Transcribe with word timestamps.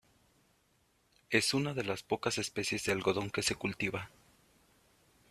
Es 1.29 1.53
una 1.53 1.75
de 1.75 1.83
las 1.83 2.01
pocas 2.01 2.39
especies 2.39 2.83
de 2.85 2.91
algodón 2.91 3.29
que 3.29 3.43
se 3.43 3.53
cultiva. 3.53 4.09